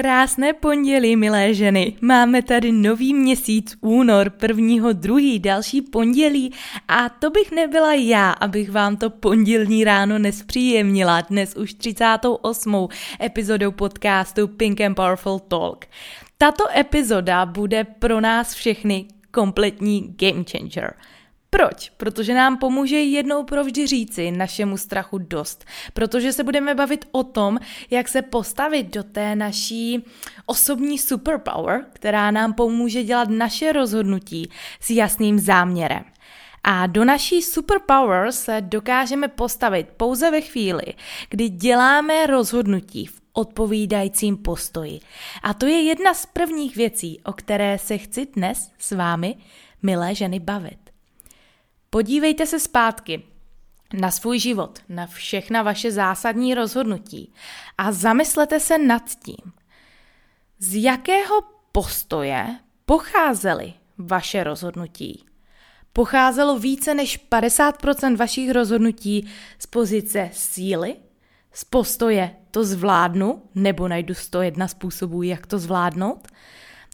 Krásné 0.00 0.52
pondělí, 0.52 1.16
milé 1.16 1.54
ženy. 1.54 1.96
Máme 2.00 2.42
tady 2.42 2.72
nový 2.72 3.14
měsíc, 3.14 3.76
únor, 3.80 4.30
prvního, 4.30 4.92
druhý, 4.92 5.38
další 5.38 5.82
pondělí 5.82 6.52
a 6.88 7.08
to 7.08 7.30
bych 7.30 7.52
nebyla 7.52 7.94
já, 7.94 8.30
abych 8.30 8.70
vám 8.70 8.96
to 8.96 9.10
pondělní 9.10 9.84
ráno 9.84 10.18
nespříjemnila 10.18 11.20
dnes 11.20 11.56
už 11.56 11.74
38. 11.74 12.88
epizodou 13.22 13.70
podcastu 13.70 14.48
Pink 14.48 14.80
and 14.80 14.94
Powerful 14.94 15.38
Talk. 15.38 15.84
Tato 16.38 16.64
epizoda 16.76 17.46
bude 17.46 17.84
pro 17.84 18.20
nás 18.20 18.54
všechny 18.54 19.04
kompletní 19.30 20.14
game 20.18 20.44
changer. 20.50 20.94
Proč? 21.50 21.92
Protože 21.96 22.34
nám 22.34 22.58
pomůže 22.58 22.96
jednou 22.96 23.44
provždy 23.44 23.86
říci 23.86 24.30
našemu 24.30 24.76
strachu 24.76 25.18
dost. 25.18 25.64
Protože 25.92 26.32
se 26.32 26.44
budeme 26.44 26.74
bavit 26.74 27.04
o 27.12 27.22
tom, 27.22 27.58
jak 27.90 28.08
se 28.08 28.22
postavit 28.22 28.94
do 28.94 29.02
té 29.02 29.36
naší 29.36 30.04
osobní 30.46 30.98
superpower, 30.98 31.86
která 31.92 32.30
nám 32.30 32.54
pomůže 32.54 33.04
dělat 33.04 33.28
naše 33.28 33.72
rozhodnutí 33.72 34.50
s 34.80 34.90
jasným 34.90 35.38
záměrem. 35.38 36.04
A 36.64 36.86
do 36.86 37.04
naší 37.04 37.42
superpower 37.42 38.32
se 38.32 38.60
dokážeme 38.60 39.28
postavit 39.28 39.88
pouze 39.96 40.30
ve 40.30 40.40
chvíli, 40.40 40.82
kdy 41.28 41.48
děláme 41.48 42.26
rozhodnutí 42.26 43.06
v 43.06 43.20
odpovídajícím 43.32 44.36
postoji. 44.36 45.00
A 45.42 45.54
to 45.54 45.66
je 45.66 45.82
jedna 45.82 46.14
z 46.14 46.26
prvních 46.26 46.76
věcí, 46.76 47.20
o 47.24 47.32
které 47.32 47.78
se 47.78 47.98
chci 47.98 48.26
dnes 48.26 48.70
s 48.78 48.92
vámi, 48.92 49.36
milé 49.82 50.14
ženy, 50.14 50.40
bavit. 50.40 50.87
Podívejte 51.90 52.46
se 52.46 52.60
zpátky 52.60 53.22
na 53.92 54.10
svůj 54.10 54.38
život, 54.38 54.78
na 54.88 55.06
všechna 55.06 55.62
vaše 55.62 55.92
zásadní 55.92 56.54
rozhodnutí 56.54 57.32
a 57.78 57.92
zamyslete 57.92 58.60
se 58.60 58.78
nad 58.78 59.02
tím, 59.24 59.52
z 60.58 60.82
jakého 60.82 61.40
postoje 61.72 62.58
pocházely 62.86 63.74
vaše 63.98 64.44
rozhodnutí. 64.44 65.24
Pocházelo 65.92 66.58
více 66.58 66.94
než 66.94 67.28
50% 67.30 68.16
vašich 68.16 68.50
rozhodnutí 68.50 69.28
z 69.58 69.66
pozice 69.66 70.30
síly, 70.32 70.96
z 71.52 71.64
postoje 71.64 72.36
to 72.50 72.64
zvládnu, 72.64 73.42
nebo 73.54 73.88
najdu 73.88 74.14
101 74.14 74.68
způsobů, 74.68 75.22
jak 75.22 75.46
to 75.46 75.58
zvládnout, 75.58 76.28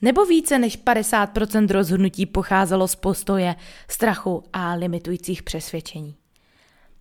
nebo 0.02 0.24
více 0.24 0.58
než 0.58 0.78
50% 0.78 1.70
rozhodnutí 1.70 2.26
pocházelo 2.26 2.88
z 2.88 2.94
postoje 2.94 3.54
strachu 3.88 4.42
a 4.52 4.74
limitujících 4.74 5.42
přesvědčení. 5.42 6.16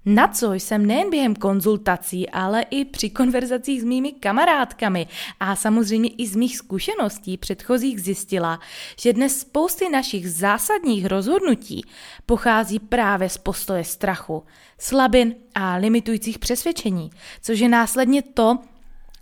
Na 0.06 0.28
co 0.28 0.54
jsem 0.54 0.86
nejen 0.86 1.10
během 1.10 1.36
konzultací, 1.36 2.30
ale 2.30 2.62
i 2.62 2.86
při 2.86 3.10
konverzacích 3.10 3.82
s 3.82 3.84
mými 3.84 4.12
kamarádkami 4.12 5.08
a 5.40 5.56
samozřejmě 5.56 6.10
i 6.10 6.28
z 6.28 6.36
mých 6.36 6.58
zkušeností 6.58 7.38
předchozích 7.38 8.02
zjistila, 8.02 8.60
že 9.00 9.14
dnes 9.14 9.40
spousty 9.40 9.90
našich 9.90 10.32
zásadních 10.32 11.06
rozhodnutí 11.06 11.86
pochází 12.26 12.80
právě 12.80 13.30
z 13.30 13.38
postoje 13.38 13.84
strachu, 13.84 14.44
slabin 14.78 15.36
a 15.56 15.76
limitujících 15.76 16.40
přesvědčení, 16.40 17.10
což 17.42 17.60
je 17.60 17.70
následně 17.70 18.22
to, 18.22 18.60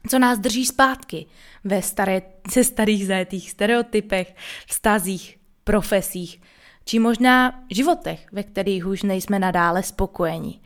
co 0.09 0.19
nás 0.19 0.39
drží 0.39 0.65
zpátky 0.65 1.25
ve 1.63 1.81
staré, 1.81 2.21
se 2.49 2.63
starých 2.63 3.07
zajetých 3.07 3.51
stereotypech, 3.51 4.35
vztazích, 4.67 5.37
profesích, 5.63 6.41
či 6.85 6.99
možná 6.99 7.63
životech, 7.71 8.27
ve 8.31 8.43
kterých 8.43 8.87
už 8.87 9.03
nejsme 9.03 9.39
nadále 9.39 9.83
spokojeni. 9.83 10.59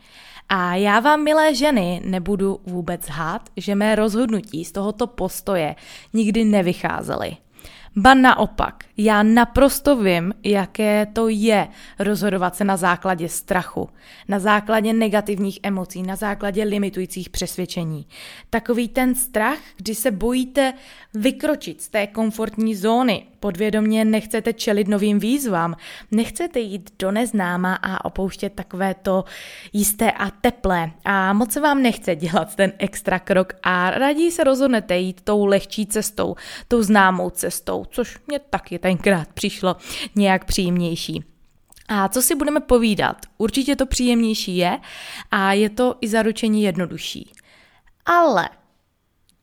A 0.48 0.74
já 0.74 1.00
vám, 1.00 1.24
milé 1.24 1.54
ženy, 1.54 2.02
nebudu 2.04 2.60
vůbec 2.66 3.08
hát, 3.08 3.48
že 3.56 3.74
mé 3.74 3.94
rozhodnutí 3.94 4.64
z 4.64 4.72
tohoto 4.72 5.06
postoje 5.06 5.76
nikdy 6.12 6.44
nevycházely. 6.44 7.36
Ba 7.98 8.14
naopak, 8.14 8.84
já 8.96 9.22
naprosto 9.22 9.96
vím, 9.96 10.34
jaké 10.44 11.06
to 11.06 11.28
je 11.28 11.68
rozhodovat 11.98 12.56
se 12.56 12.64
na 12.64 12.76
základě 12.76 13.28
strachu, 13.28 13.88
na 14.28 14.38
základě 14.38 14.92
negativních 14.92 15.60
emocí, 15.62 16.02
na 16.02 16.16
základě 16.16 16.64
limitujících 16.64 17.30
přesvědčení. 17.30 18.06
Takový 18.50 18.88
ten 18.88 19.14
strach, 19.14 19.58
kdy 19.76 19.94
se 19.94 20.10
bojíte 20.10 20.72
vykročit 21.14 21.82
z 21.82 21.88
té 21.88 22.06
komfortní 22.06 22.74
zóny, 22.74 23.26
podvědomě 23.40 24.04
nechcete 24.04 24.52
čelit 24.52 24.88
novým 24.88 25.18
výzvám, 25.18 25.76
nechcete 26.10 26.60
jít 26.60 26.90
do 26.98 27.10
neznáma 27.10 27.74
a 27.74 28.04
opouštět 28.04 28.52
takové 28.52 28.94
to 28.94 29.24
jisté 29.72 30.10
a 30.12 30.30
teplé 30.30 30.90
a 31.04 31.32
moc 31.32 31.52
se 31.52 31.60
vám 31.60 31.82
nechce 31.82 32.16
dělat 32.16 32.54
ten 32.56 32.72
extra 32.78 33.18
krok 33.18 33.52
a 33.62 33.90
raději 33.90 34.30
se 34.30 34.44
rozhodnete 34.44 34.98
jít 34.98 35.20
tou 35.24 35.44
lehčí 35.44 35.86
cestou, 35.86 36.34
tou 36.68 36.82
známou 36.82 37.30
cestou, 37.30 37.85
což 37.90 38.18
mě 38.26 38.38
taky 38.38 38.78
tenkrát 38.78 39.28
přišlo 39.32 39.76
nějak 40.14 40.44
příjemnější. 40.44 41.24
A 41.88 42.08
co 42.08 42.22
si 42.22 42.34
budeme 42.34 42.60
povídat? 42.60 43.16
Určitě 43.38 43.76
to 43.76 43.86
příjemnější 43.86 44.56
je 44.56 44.80
a 45.30 45.52
je 45.52 45.70
to 45.70 45.96
i 46.00 46.08
zaručení 46.08 46.62
jednodušší. 46.62 47.32
Ale 48.06 48.48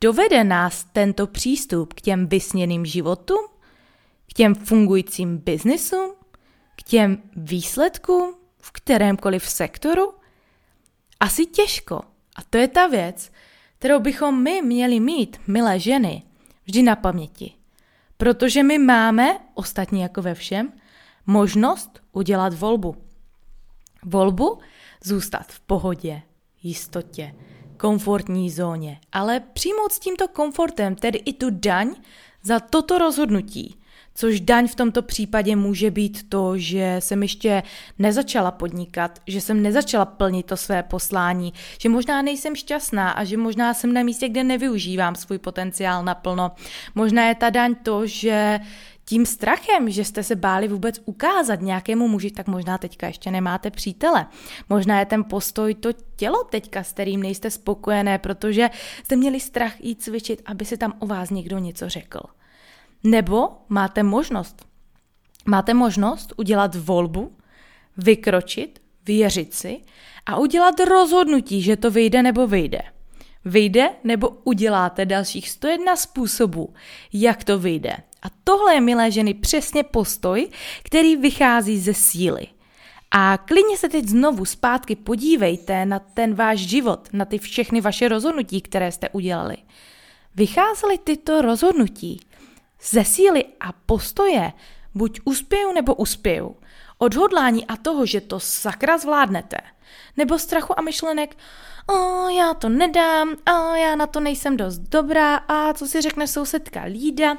dovede 0.01 0.43
nás 0.43 0.85
tento 0.93 1.27
přístup 1.27 1.93
k 1.93 2.01
těm 2.01 2.27
vysněným 2.27 2.85
životům? 2.85 3.47
K 4.29 4.33
těm 4.33 4.55
fungujícím 4.55 5.37
biznisům? 5.37 6.13
K 6.75 6.83
těm 6.83 7.17
výsledkům 7.35 8.35
v 8.61 8.71
kterémkoliv 8.71 9.49
sektoru? 9.49 10.13
Asi 11.19 11.45
těžko. 11.45 12.01
A 12.35 12.43
to 12.49 12.57
je 12.57 12.67
ta 12.67 12.87
věc, 12.87 13.31
kterou 13.79 13.99
bychom 13.99 14.43
my 14.43 14.61
měli 14.61 14.99
mít, 14.99 15.37
milé 15.47 15.79
ženy, 15.79 16.23
vždy 16.65 16.83
na 16.83 16.95
paměti. 16.95 17.53
Protože 18.23 18.63
my 18.63 18.79
máme, 18.79 19.39
ostatně 19.53 20.03
jako 20.03 20.22
ve 20.22 20.34
všem, 20.34 20.73
možnost 21.25 22.01
udělat 22.11 22.53
volbu. 22.53 22.95
Volbu 24.03 24.59
zůstat 25.03 25.44
v 25.47 25.59
pohodě, 25.59 26.22
jistotě, 26.61 27.35
komfortní 27.78 28.51
zóně, 28.51 29.00
ale 29.11 29.39
přijmout 29.39 29.91
s 29.91 30.00
tímto 30.00 30.28
komfortem 30.28 30.95
tedy 30.95 31.19
i 31.19 31.34
tu 31.34 31.47
daň 31.50 31.95
za 32.44 32.59
toto 32.59 32.97
rozhodnutí, 32.97 33.79
Což 34.16 34.40
daň 34.40 34.68
v 34.68 34.75
tomto 34.75 35.01
případě 35.01 35.56
může 35.56 35.91
být 35.91 36.29
to, 36.29 36.57
že 36.57 36.96
jsem 37.00 37.22
ještě 37.22 37.63
nezačala 38.00 38.51
podnikat, 38.51 39.19
že 39.28 39.41
jsem 39.41 39.62
nezačala 39.62 40.06
plnit 40.06 40.46
to 40.46 40.57
své 40.57 40.84
poslání, 40.84 41.53
že 41.79 41.90
možná 41.90 42.22
nejsem 42.22 42.56
šťastná 42.56 43.12
a 43.12 43.23
že 43.23 43.38
možná 43.38 43.73
jsem 43.73 43.94
na 43.94 44.03
místě, 44.03 44.29
kde 44.29 44.44
nevyužívám 44.44 45.16
svůj 45.16 45.38
potenciál 45.38 46.03
naplno. 46.03 46.52
Možná 46.96 47.28
je 47.28 47.35
ta 47.35 47.50
daň 47.50 47.75
to, 47.75 48.07
že 48.07 48.59
tím 49.06 49.25
strachem, 49.25 49.90
že 49.90 50.06
jste 50.06 50.23
se 50.23 50.35
báli 50.35 50.68
vůbec 50.68 51.02
ukázat 51.06 51.62
nějakému 51.62 52.07
muži, 52.07 52.31
tak 52.31 52.47
možná 52.47 52.78
teďka 52.78 53.07
ještě 53.07 53.31
nemáte 53.31 53.72
přítele. 53.72 54.25
Možná 54.69 54.99
je 54.99 55.05
ten 55.05 55.23
postoj 55.23 55.73
to 55.73 55.90
tělo 56.16 56.43
teďka, 56.43 56.84
s 56.84 56.91
kterým 56.91 57.23
nejste 57.23 57.52
spokojené, 57.52 58.20
protože 58.20 58.70
jste 59.03 59.16
měli 59.16 59.40
strach 59.40 59.82
jít 59.82 60.02
cvičit, 60.02 60.41
aby 60.46 60.66
si 60.66 60.78
tam 60.78 60.93
o 60.99 61.08
vás 61.08 61.29
někdo 61.29 61.59
něco 61.59 61.90
řekl. 61.90 62.20
Nebo 63.03 63.50
máte 63.70 64.03
možnost. 64.03 64.66
Máte 65.46 65.73
možnost 65.73 66.34
udělat 66.38 66.76
volbu, 66.76 67.38
vykročit, 67.97 68.82
věřit 69.05 69.53
si 69.53 69.82
a 70.26 70.38
udělat 70.38 70.79
rozhodnutí, 70.79 71.61
že 71.61 71.78
to 71.78 71.91
vyjde 71.91 72.23
nebo 72.23 72.47
vyjde. 72.47 72.82
Vyjde 73.46 73.90
nebo 74.03 74.29
uděláte 74.29 75.05
dalších 75.05 75.50
101 75.50 75.96
způsobů, 75.96 76.73
jak 77.14 77.44
to 77.44 77.59
vyjde. 77.59 77.97
A 78.22 78.28
tohle 78.44 78.73
je, 78.73 78.82
milé 78.82 79.11
ženy, 79.11 79.34
přesně 79.34 79.84
postoj, 79.84 80.49
který 80.84 81.16
vychází 81.16 81.79
ze 81.79 81.94
síly. 81.94 82.47
A 83.11 83.38
klidně 83.38 83.78
se 83.78 83.90
teď 83.90 84.06
znovu 84.06 84.46
zpátky 84.46 84.96
podívejte 84.96 85.85
na 85.85 85.99
ten 85.99 86.34
váš 86.34 86.59
život, 86.59 87.08
na 87.14 87.26
ty 87.26 87.38
všechny 87.38 87.82
vaše 87.82 88.08
rozhodnutí, 88.08 88.61
které 88.61 88.91
jste 88.91 89.09
udělali. 89.09 89.58
Vycházely 90.35 90.97
tyto 90.97 91.41
rozhodnutí 91.41 92.20
ze 92.84 93.06
síly 93.06 93.46
a 93.59 93.72
postoje 93.72 94.53
buď 94.96 95.20
uspěju 95.26 95.74
nebo 95.74 95.96
uspěju. 95.96 96.56
odhodlání 96.97 97.68
a 97.68 97.78
toho, 97.78 98.06
že 98.06 98.22
to 98.22 98.40
sakra 98.40 98.97
zvládnete, 98.97 99.58
nebo 100.18 100.40
strachu 100.40 100.80
a 100.80 100.82
myšlenek, 100.82 101.38
o, 101.90 102.30
já 102.30 102.53
to 102.53 102.70
nedám, 102.70 103.30
o, 103.30 103.76
já 103.76 103.96
na 103.96 104.08
to 104.08 104.20
nejsem 104.20 104.58
dost 104.58 104.78
dobrá, 104.78 105.35
a 105.35 105.74
co 105.74 105.88
si 105.88 106.02
řekne 106.02 106.28
sousedka 106.28 106.84
Lída, 106.84 107.38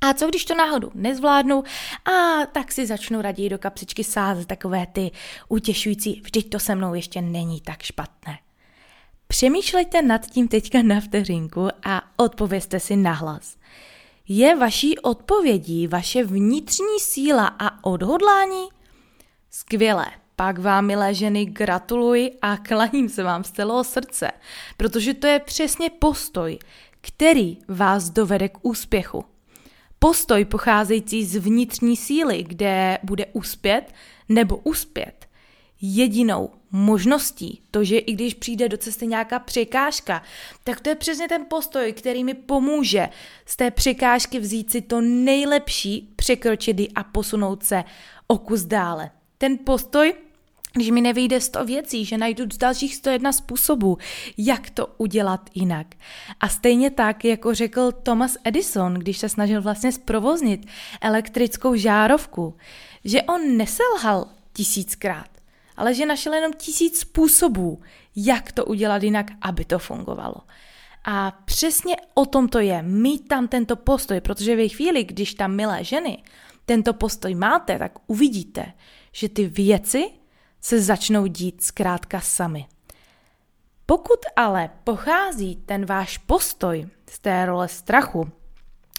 a 0.00 0.14
co 0.14 0.26
když 0.26 0.44
to 0.44 0.54
náhodou 0.54 0.90
nezvládnu 0.94 1.64
a 2.04 2.46
tak 2.46 2.72
si 2.72 2.86
začnu 2.86 3.22
raději 3.22 3.48
do 3.48 3.58
kapsičky 3.58 4.04
sázet 4.04 4.46
takové 4.46 4.86
ty 4.86 5.10
utěšující, 5.48 6.20
vždyť 6.24 6.50
to 6.50 6.58
se 6.58 6.74
mnou 6.74 6.94
ještě 6.94 7.22
není 7.22 7.60
tak 7.60 7.82
špatné. 7.82 8.38
Přemýšlejte 9.28 10.02
nad 10.02 10.26
tím 10.26 10.48
teďka 10.48 10.82
na 10.82 11.00
vteřinku 11.00 11.68
a 11.84 12.02
odpovězte 12.16 12.80
si 12.80 12.96
nahlas. 12.96 13.56
Je 14.28 14.56
vaší 14.56 14.98
odpovědí 14.98 15.86
vaše 15.86 16.24
vnitřní 16.24 17.00
síla 17.00 17.46
a 17.46 17.84
odhodlání? 17.84 18.68
Skvělé, 19.50 20.06
pak 20.36 20.58
vám, 20.58 20.86
milé 20.86 21.14
ženy, 21.14 21.44
gratuluji 21.44 22.38
a 22.42 22.56
klaním 22.56 23.08
se 23.08 23.22
vám 23.22 23.44
z 23.44 23.50
celého 23.50 23.84
srdce, 23.84 24.30
protože 24.76 25.14
to 25.14 25.26
je 25.26 25.38
přesně 25.40 25.90
postoj, 25.90 26.58
který 27.00 27.58
vás 27.68 28.10
dovede 28.10 28.48
k 28.48 28.58
úspěchu. 28.62 29.24
Postoj 29.98 30.44
pocházející 30.44 31.24
z 31.24 31.36
vnitřní 31.36 31.96
síly, 31.96 32.42
kde 32.42 32.98
bude 33.02 33.26
uspět 33.32 33.94
nebo 34.28 34.56
uspět. 34.56 35.26
Jedinou 35.80 36.50
možností, 36.76 37.62
to, 37.70 37.84
že 37.84 37.98
i 37.98 38.12
když 38.12 38.34
přijde 38.34 38.68
do 38.68 38.76
cesty 38.76 39.06
nějaká 39.06 39.38
překážka, 39.38 40.22
tak 40.64 40.80
to 40.80 40.88
je 40.88 40.94
přesně 40.94 41.28
ten 41.28 41.44
postoj, 41.48 41.92
který 41.92 42.24
mi 42.24 42.34
pomůže 42.34 43.08
z 43.46 43.56
té 43.56 43.70
překážky 43.70 44.40
vzít 44.40 44.70
si 44.70 44.80
to 44.80 45.00
nejlepší, 45.00 46.12
překročit 46.16 46.76
a 46.94 47.04
posunout 47.04 47.64
se 47.64 47.84
o 48.26 48.38
kus 48.38 48.62
dále. 48.62 49.10
Ten 49.38 49.58
postoj 49.58 50.14
když 50.76 50.90
mi 50.90 51.00
nevyjde 51.00 51.40
100 51.40 51.64
věcí, 51.64 52.04
že 52.04 52.18
najdu 52.18 52.44
dalších 52.58 52.94
101 52.94 53.32
způsobů, 53.32 53.98
jak 54.38 54.70
to 54.70 54.86
udělat 54.98 55.50
jinak. 55.54 55.86
A 56.40 56.48
stejně 56.48 56.90
tak, 56.90 57.24
jako 57.24 57.54
řekl 57.54 57.92
Thomas 57.92 58.36
Edison, 58.44 58.94
když 58.94 59.18
se 59.18 59.28
snažil 59.28 59.62
vlastně 59.62 59.92
zprovoznit 59.92 60.66
elektrickou 61.00 61.74
žárovku, 61.74 62.54
že 63.04 63.22
on 63.22 63.56
neselhal 63.56 64.28
tisíckrát, 64.52 65.35
ale 65.76 65.94
že 65.94 66.06
našel 66.06 66.34
jenom 66.34 66.52
tisíc 66.52 66.98
způsobů, 66.98 67.80
jak 68.16 68.52
to 68.52 68.64
udělat 68.64 69.02
jinak, 69.02 69.26
aby 69.40 69.64
to 69.64 69.78
fungovalo. 69.78 70.36
A 71.04 71.30
přesně 71.44 71.96
o 72.14 72.26
tom 72.26 72.48
to 72.48 72.58
je, 72.58 72.82
mít 72.82 73.28
tam 73.28 73.48
tento 73.48 73.76
postoj, 73.76 74.20
protože 74.20 74.56
ve 74.56 74.68
chvíli, 74.68 75.04
když 75.04 75.34
tam 75.34 75.52
milé 75.52 75.84
ženy 75.84 76.22
tento 76.66 76.94
postoj 76.94 77.34
máte, 77.34 77.78
tak 77.78 77.92
uvidíte, 78.06 78.72
že 79.12 79.28
ty 79.28 79.46
věci 79.46 80.10
se 80.60 80.80
začnou 80.80 81.26
dít 81.26 81.62
zkrátka 81.62 82.20
sami. 82.20 82.66
Pokud 83.86 84.18
ale 84.36 84.70
pochází 84.84 85.56
ten 85.56 85.86
váš 85.86 86.18
postoj 86.18 86.88
z 87.10 87.18
té 87.18 87.46
role 87.46 87.68
strachu, 87.68 88.30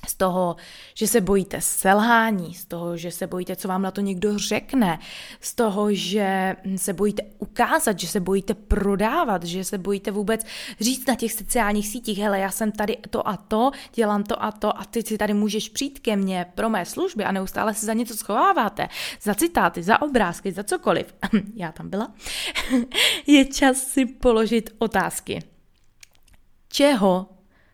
z 0.10 0.16
toho, 0.16 0.56
že 0.94 1.08
se 1.08 1.22
bojíte 1.22 1.62
selhání, 1.62 2.54
z 2.54 2.66
toho, 2.66 2.98
že 2.98 3.12
se 3.12 3.28
bojíte, 3.28 3.56
co 3.56 3.68
vám 3.68 3.82
na 3.82 3.92
to 3.92 4.02
někdo 4.02 4.38
řekne, 4.38 5.00
z 5.42 5.56
toho, 5.56 5.94
že 5.94 6.56
se 6.76 6.94
bojíte 6.94 7.24
ukázat, 7.40 8.00
že 8.00 8.08
se 8.08 8.20
bojíte 8.20 8.54
prodávat, 8.54 9.44
že 9.44 9.64
se 9.64 9.78
bojíte 9.78 10.12
vůbec 10.12 10.46
říct 10.80 11.08
na 11.08 11.16
těch 11.16 11.34
sociálních 11.34 11.88
sítích, 11.88 12.18
hele, 12.18 12.40
já 12.40 12.52
jsem 12.52 12.72
tady 12.72 12.98
to 13.10 13.28
a 13.28 13.38
to, 13.38 13.72
dělám 13.94 14.24
to 14.24 14.44
a 14.44 14.52
to 14.52 14.80
a 14.80 14.86
ty 14.86 15.04
si 15.04 15.18
tady 15.18 15.34
můžeš 15.34 15.70
přijít 15.70 16.00
ke 16.00 16.16
mně 16.16 16.46
pro 16.56 16.70
mé 16.70 16.86
služby 16.86 17.24
a 17.24 17.32
neustále 17.32 17.74
se 17.74 17.86
za 17.86 17.94
něco 17.94 18.18
schováváte, 18.18 18.88
za 19.22 19.36
citáty, 19.36 19.84
za 19.84 20.02
obrázky, 20.02 20.52
za 20.52 20.64
cokoliv. 20.64 21.16
já 21.56 21.72
tam 21.72 21.90
byla. 21.90 22.14
Je 23.28 23.46
čas 23.46 23.78
si 23.78 24.06
položit 24.06 24.70
otázky. 24.78 25.40
Čeho 26.70 27.30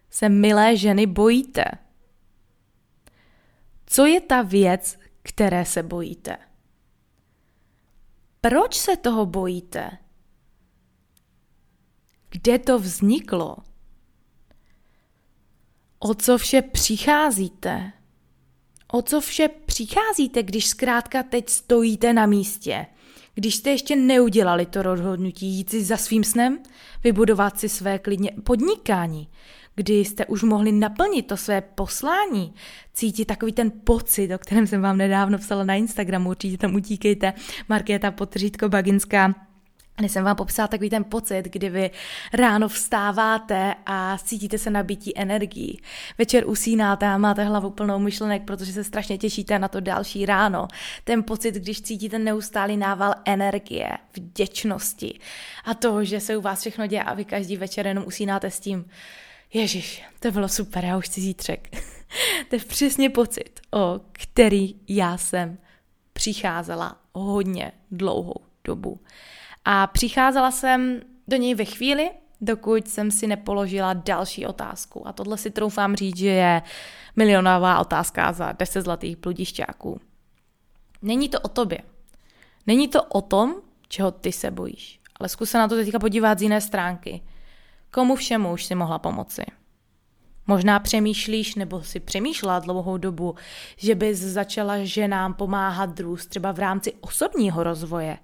se 0.09 0.29
milé 0.29 0.77
ženy 0.77 1.05
bojíte? 1.05 1.63
Co 3.95 4.05
je 4.05 4.21
ta 4.21 4.41
věc, 4.41 4.99
které 5.23 5.65
se 5.65 5.83
bojíte? 5.83 6.37
Proč 8.41 8.75
se 8.75 8.97
toho 8.97 9.25
bojíte? 9.25 9.91
Kde 12.29 12.59
to 12.59 12.79
vzniklo? 12.79 13.55
O 15.99 16.13
co 16.13 16.37
vše 16.37 16.61
přicházíte? 16.61 17.91
O 18.87 19.01
co 19.01 19.21
vše 19.21 19.47
přicházíte, 19.47 20.43
když 20.43 20.67
zkrátka 20.67 21.23
teď 21.23 21.49
stojíte 21.49 22.13
na 22.13 22.25
místě? 22.25 22.85
Když 23.33 23.55
jste 23.55 23.69
ještě 23.69 23.95
neudělali 23.95 24.65
to 24.65 24.81
rozhodnutí 24.81 25.47
jít 25.47 25.69
si 25.69 25.83
za 25.83 25.97
svým 25.97 26.23
snem, 26.23 26.59
vybudovat 27.03 27.59
si 27.59 27.69
své 27.69 27.99
klidně 27.99 28.31
podnikání, 28.43 29.29
kdy 29.75 29.93
jste 29.93 30.25
už 30.25 30.43
mohli 30.43 30.71
naplnit 30.71 31.27
to 31.27 31.37
své 31.37 31.61
poslání, 31.61 32.53
cítit 32.93 33.25
takový 33.25 33.53
ten 33.53 33.71
pocit, 33.83 34.33
o 34.35 34.37
kterém 34.37 34.67
jsem 34.67 34.81
vám 34.81 34.97
nedávno 34.97 35.37
psala 35.37 35.63
na 35.63 35.75
Instagramu, 35.75 36.29
určitě 36.29 36.57
tam 36.57 36.75
utíkejte, 36.75 37.33
Markéta 37.69 38.11
Potřítko 38.11 38.69
Baginská, 38.69 39.33
kdy 39.97 40.09
jsem 40.09 40.23
vám 40.23 40.35
popsala 40.35 40.67
takový 40.67 40.89
ten 40.89 41.03
pocit, 41.03 41.43
kdy 41.43 41.69
vy 41.69 41.91
ráno 42.33 42.67
vstáváte 42.67 43.75
a 43.85 44.17
cítíte 44.17 44.57
se 44.57 44.69
nabití 44.69 45.17
energií. 45.17 45.81
Večer 46.17 46.47
usínáte 46.47 47.05
a 47.05 47.17
máte 47.17 47.43
hlavu 47.43 47.69
plnou 47.69 47.99
myšlenek, 47.99 48.43
protože 48.43 48.73
se 48.73 48.83
strašně 48.83 49.17
těšíte 49.17 49.59
na 49.59 49.67
to 49.67 49.79
další 49.79 50.25
ráno. 50.25 50.67
Ten 51.03 51.23
pocit, 51.23 51.55
když 51.55 51.81
cítíte 51.81 52.19
neustálý 52.19 52.77
nával 52.77 53.13
energie, 53.25 53.89
vděčnosti 54.13 55.19
a 55.65 55.73
toho, 55.73 56.03
že 56.03 56.19
se 56.19 56.37
u 56.37 56.41
vás 56.41 56.59
všechno 56.59 56.87
děje 56.87 57.03
a 57.03 57.13
vy 57.13 57.25
každý 57.25 57.57
večer 57.57 57.87
jenom 57.87 58.03
usínáte 58.07 58.51
s 58.51 58.59
tím, 58.59 58.85
Ježíš, 59.53 60.03
to 60.19 60.31
bylo 60.31 60.49
super, 60.49 60.85
já 60.85 60.97
už 60.97 61.05
chci 61.05 61.21
zítřek. 61.21 61.69
to 62.49 62.55
je 62.55 62.59
přesně 62.59 63.09
pocit, 63.09 63.59
o 63.73 63.99
který 64.11 64.75
já 64.87 65.17
jsem 65.17 65.57
přicházela 66.13 66.97
hodně 67.13 67.71
dlouhou 67.91 68.35
dobu. 68.63 68.99
A 69.65 69.87
přicházela 69.87 70.51
jsem 70.51 71.01
do 71.27 71.37
něj 71.37 71.55
ve 71.55 71.65
chvíli, 71.65 72.11
dokud 72.41 72.87
jsem 72.87 73.11
si 73.11 73.27
nepoložila 73.27 73.93
další 73.93 74.45
otázku. 74.45 75.07
A 75.07 75.13
tohle 75.13 75.37
si 75.37 75.51
troufám 75.51 75.95
říct, 75.95 76.17
že 76.17 76.29
je 76.29 76.61
milionová 77.15 77.79
otázka 77.79 78.33
za 78.33 78.51
10 78.51 78.81
zlatých 78.81 79.17
pludišťáků. 79.17 80.01
Není 81.01 81.29
to 81.29 81.39
o 81.39 81.47
tobě. 81.47 81.79
Není 82.67 82.87
to 82.87 83.03
o 83.03 83.21
tom, 83.21 83.55
čeho 83.87 84.11
ty 84.11 84.31
se 84.31 84.51
bojíš. 84.51 84.99
Ale 85.19 85.29
zkus 85.29 85.49
se 85.49 85.57
na 85.57 85.67
to 85.67 85.75
teďka 85.75 85.99
podívat 85.99 86.39
z 86.39 86.41
jiné 86.41 86.61
stránky. 86.61 87.21
Komu 87.93 88.15
všemu 88.15 88.53
už 88.53 88.65
si 88.65 88.75
mohla 88.75 88.99
pomoci? 88.99 89.45
Možná 90.47 90.79
přemýšlíš 90.79 91.55
nebo 91.55 91.83
si 91.83 91.99
přemýšlela 91.99 92.59
dlouhou 92.59 92.97
dobu, 92.97 93.35
že 93.77 93.95
bys 93.95 94.19
začala 94.19 94.83
ženám 94.83 95.33
pomáhat 95.33 95.99
růst 95.99 96.25
třeba 96.25 96.51
v 96.51 96.59
rámci 96.59 96.93
osobního 97.01 97.63
rozvoje. 97.63 98.17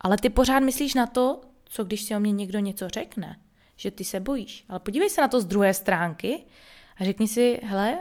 Ale 0.00 0.16
ty 0.16 0.30
pořád 0.30 0.60
myslíš 0.60 0.94
na 0.94 1.06
to, 1.06 1.40
co 1.64 1.84
když 1.84 2.02
si 2.02 2.16
o 2.16 2.20
mě 2.20 2.32
někdo 2.32 2.58
něco 2.58 2.88
řekne, 2.88 3.38
že 3.76 3.90
ty 3.90 4.04
se 4.04 4.20
bojíš. 4.20 4.64
Ale 4.68 4.78
podívej 4.78 5.10
se 5.10 5.20
na 5.20 5.28
to 5.28 5.40
z 5.40 5.44
druhé 5.44 5.74
stránky 5.74 6.44
a 7.00 7.04
řekni 7.04 7.28
si, 7.28 7.60
hele, 7.62 7.98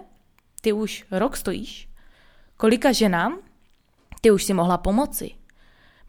ty 0.62 0.74
už 0.74 1.06
rok 1.12 1.38
stojíš, 1.38 1.90
kolika 2.58 2.92
ženám 2.92 3.40
ty 4.22 4.32
už 4.32 4.44
si 4.44 4.54
mohla 4.54 4.78
pomoci. 4.78 5.32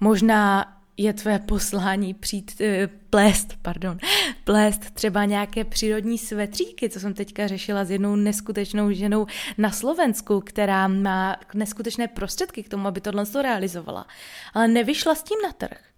Možná 0.01 0.78
je 0.99 1.13
tvé 1.13 1.39
poslání 1.39 2.15
přijít, 2.15 2.61
uh, 2.61 2.67
plést, 3.11 3.57
pardon, 3.63 3.99
plést 4.45 4.91
třeba 4.91 5.25
nějaké 5.25 5.65
přírodní 5.65 6.19
svetříky, 6.19 6.91
co 6.91 7.01
jsem 7.01 7.15
teďka 7.15 7.47
řešila 7.47 7.85
s 7.85 7.91
jednou 7.91 8.17
neskutečnou 8.17 8.93
ženou 8.93 9.27
na 9.59 9.71
Slovensku, 9.71 10.41
která 10.41 10.89
má 10.89 11.37
neskutečné 11.55 12.09
prostředky 12.09 12.63
k 12.63 12.69
tomu, 12.69 12.89
aby 12.89 13.01
tohle 13.01 13.27
to 13.27 13.43
realizovala. 13.43 14.07
Ale 14.55 14.69
nevyšla 14.69 15.15
s 15.15 15.23
tím 15.23 15.39
na 15.43 15.53
trh 15.53 15.89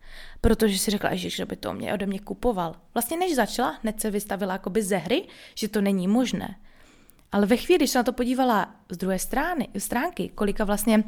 protože 0.40 0.78
si 0.78 0.90
řekla, 0.90 1.10
že 1.14 1.46
by 1.46 1.56
to 1.56 1.72
mě 1.72 1.94
ode 1.94 2.06
mě 2.06 2.18
kupoval. 2.18 2.76
Vlastně 2.94 3.16
než 3.16 3.34
začala, 3.34 3.78
hned 3.82 4.00
se 4.00 4.10
vystavila 4.10 4.52
jakoby 4.52 4.82
ze 4.82 4.96
hry, 4.96 5.24
že 5.54 5.68
to 5.68 5.80
není 5.80 6.08
možné. 6.08 6.56
Ale 7.32 7.46
ve 7.46 7.56
chvíli, 7.56 7.78
když 7.78 7.90
se 7.90 7.98
na 7.98 8.02
to 8.02 8.12
podívala 8.12 8.74
z 8.88 8.96
druhé 8.96 9.18
strany, 9.18 9.68
stránky, 9.78 10.28
kolika 10.34 10.64
vlastně 10.64 11.04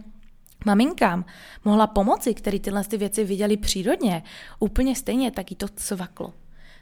maminkám 0.64 1.24
mohla 1.64 1.86
pomoci, 1.86 2.34
který 2.34 2.60
tyhle 2.60 2.84
ty 2.84 2.96
věci 2.96 3.24
viděli 3.24 3.56
přírodně, 3.56 4.22
úplně 4.58 4.96
stejně 4.96 5.30
taky 5.30 5.54
to 5.54 5.66
cvaklo. 5.76 6.34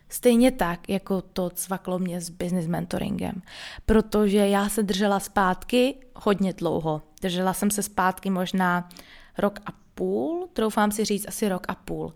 Stejně 0.09 0.53
tak, 0.53 0.89
jako 0.89 1.23
to 1.23 1.51
cvaklo 1.51 1.99
mě 1.99 2.21
s 2.21 2.31
business 2.31 2.67
mentoringem. 2.67 3.43
Protože 3.87 4.49
já 4.49 4.69
se 4.69 4.83
držela 4.83 5.21
zpátky 5.21 5.95
hodně 6.17 6.53
dlouho. 6.53 7.03
Držela 7.23 7.53
jsem 7.53 7.71
se 7.71 7.83
zpátky 7.83 8.31
možná 8.31 8.89
rok 9.39 9.61
a 9.67 9.71
půl, 9.95 10.49
troufám 10.53 10.91
si 10.93 11.05
říct 11.05 11.29
asi 11.29 11.49
rok 11.49 11.67
a 11.69 11.75
půl. 11.75 12.15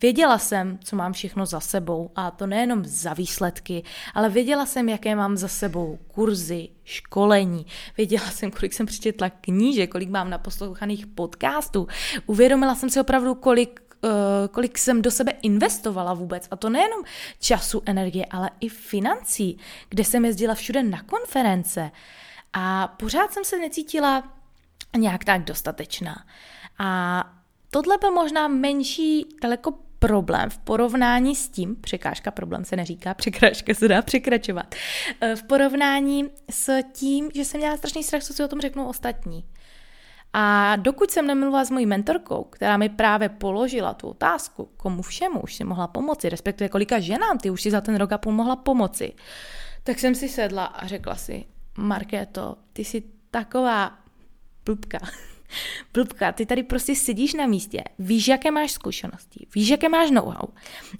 Věděla 0.00 0.38
jsem, 0.38 0.78
co 0.84 0.96
mám 0.96 1.12
všechno 1.12 1.46
za 1.46 1.60
sebou 1.60 2.10
a 2.16 2.30
to 2.30 2.46
nejenom 2.46 2.84
za 2.84 3.14
výsledky, 3.14 3.82
ale 4.14 4.28
věděla 4.28 4.66
jsem, 4.66 4.88
jaké 4.88 5.16
mám 5.16 5.36
za 5.36 5.48
sebou 5.48 5.98
kurzy, 6.08 6.68
školení. 6.84 7.66
Věděla 7.96 8.30
jsem, 8.30 8.50
kolik 8.50 8.72
jsem 8.72 8.86
přečetla 8.86 9.30
knížek, 9.30 9.90
kolik 9.90 10.10
mám 10.10 10.30
naposlouchaných 10.30 11.06
podcastů. 11.06 11.88
Uvědomila 12.26 12.74
jsem 12.74 12.90
si 12.90 13.00
opravdu, 13.00 13.34
kolik 13.34 13.80
uh, 14.04 14.10
kolik 14.50 14.78
jsem 14.78 15.02
do 15.02 15.10
sebe 15.10 15.32
investovala 15.42 16.14
vůbec. 16.14 16.48
A 16.50 16.56
to 16.56 16.70
nejenom 16.70 17.04
času, 17.40 17.82
energie, 17.86 18.26
ale 18.30 18.50
i 18.60 18.68
financí, 18.68 19.58
kde 19.88 20.04
jsem 20.04 20.24
jezdila 20.24 20.54
všude 20.54 20.82
na 20.82 21.02
konference. 21.02 21.90
A 22.52 22.88
pořád 22.88 23.32
jsem 23.32 23.44
se 23.44 23.58
necítila 23.58 24.32
nějak 24.96 25.24
tak 25.24 25.44
dostatečná. 25.44 26.24
A 26.78 27.24
tohle 27.70 27.98
byl 27.98 28.10
možná 28.10 28.48
menší, 28.48 29.26
daleko 29.42 29.74
problém 29.98 30.50
v 30.50 30.58
porovnání 30.58 31.36
s 31.36 31.48
tím, 31.48 31.76
překážka, 31.76 32.30
problém 32.30 32.64
se 32.64 32.76
neříká, 32.76 33.14
překážka 33.22 33.74
se 33.74 33.88
dá 33.88 34.02
překračovat, 34.02 34.74
eh, 35.20 35.36
v 35.36 35.42
porovnání 35.42 36.30
s 36.50 36.82
tím, 36.92 37.30
že 37.34 37.44
jsem 37.44 37.60
měla 37.60 37.76
strašný 37.76 38.02
strach, 38.02 38.22
co 38.22 38.32
si 38.32 38.44
o 38.44 38.48
tom 38.48 38.60
řeknou 38.60 38.86
ostatní. 38.86 39.44
A 40.32 40.76
dokud 40.76 41.10
jsem 41.10 41.26
nemluvila 41.26 41.64
s 41.64 41.70
mojí 41.70 41.86
mentorkou, 41.86 42.44
která 42.44 42.76
mi 42.76 42.88
právě 42.88 43.28
položila 43.28 43.94
tu 43.94 44.08
otázku, 44.08 44.70
komu 44.76 45.02
všemu 45.02 45.40
už 45.40 45.54
si 45.54 45.64
mohla 45.64 45.86
pomoci, 45.86 46.28
respektive 46.28 46.68
kolika 46.68 47.00
ženám 47.00 47.38
ty 47.38 47.50
už 47.50 47.62
si 47.62 47.70
za 47.70 47.80
ten 47.80 47.96
rok 47.96 48.12
a 48.12 48.18
půl 48.18 48.32
mohla 48.32 48.56
pomoci, 48.56 49.12
tak 49.82 49.98
jsem 49.98 50.14
si 50.14 50.28
sedla 50.28 50.64
a 50.64 50.86
řekla 50.86 51.14
si, 51.14 51.44
Markéto, 51.78 52.56
ty 52.72 52.84
jsi 52.84 53.02
taková 53.30 53.98
blbka. 54.64 54.98
Blbka, 55.94 56.32
ty 56.32 56.46
tady 56.46 56.62
prostě 56.62 56.94
sedíš 56.94 57.34
na 57.34 57.46
místě, 57.46 57.84
víš, 57.98 58.28
jaké 58.28 58.50
máš 58.50 58.70
zkušenosti, 58.72 59.46
víš, 59.54 59.68
jaké 59.68 59.88
máš 59.88 60.10
know-how 60.10 60.48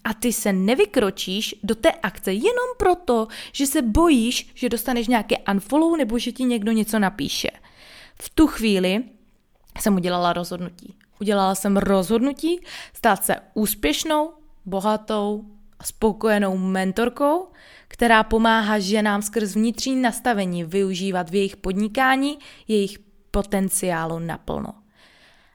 a 0.05 0.15
ty 0.15 0.33
se 0.33 0.53
nevykročíš 0.53 1.55
do 1.63 1.75
té 1.75 1.93
akce 1.93 2.33
jenom 2.33 2.69
proto, 2.77 3.29
že 3.53 3.67
se 3.67 3.83
bojíš, 3.83 4.51
že 4.55 4.69
dostaneš 4.69 5.09
nějaké 5.09 5.37
unfollow 5.53 5.97
nebo 5.97 6.19
že 6.19 6.33
ti 6.33 6.45
někdo 6.45 6.73
něco 6.73 6.99
napíše. 6.99 7.51
V 8.23 8.31
tu 8.31 8.47
chvíli 8.47 9.05
jsem 9.81 9.95
udělala 9.95 10.33
rozhodnutí. 10.33 10.95
Udělala 11.21 11.55
jsem 11.55 11.77
rozhodnutí 11.77 12.61
stát 12.95 13.25
se 13.25 13.37
úspěšnou, 13.55 14.33
bohatou 14.65 15.45
a 15.79 15.85
spokojenou 15.85 16.57
mentorkou, 16.57 17.49
která 17.89 18.23
pomáhá 18.23 18.79
ženám 18.79 19.23
skrz 19.23 19.55
vnitřní 19.55 19.97
nastavení 19.97 20.65
využívat 20.65 21.31
v 21.31 21.35
jejich 21.35 21.57
podnikání 21.57 22.39
jejich 22.69 23.08
potenciálu 23.31 24.19
naplno. 24.19 24.75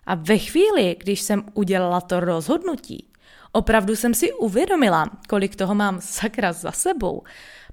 A 0.05 0.15
ve 0.15 0.37
chvíli, 0.37 0.95
když 0.99 1.21
jsem 1.21 1.43
udělala 1.53 2.01
to 2.01 2.19
rozhodnutí, 2.19 3.11
opravdu 3.51 3.95
jsem 3.95 4.13
si 4.13 4.33
uvědomila, 4.33 5.09
kolik 5.29 5.55
toho 5.55 5.75
mám 5.75 6.01
sakra 6.01 6.53
za 6.53 6.71
sebou. 6.71 7.23